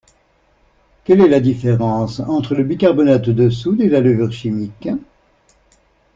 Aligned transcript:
Quelle 1.03 1.21
est 1.21 1.27
la 1.29 1.39
différence 1.39 2.21
entre 2.21 2.55
le 2.55 2.63
bicarbonate 2.63 3.29
de 3.29 3.51
soude 3.51 3.81
et 3.81 3.87
la 3.89 3.99
levure 3.99 4.31
chimique? 4.31 4.89